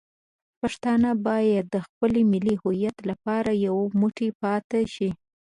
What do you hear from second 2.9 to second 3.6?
لپاره